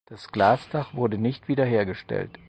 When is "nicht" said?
1.19-1.47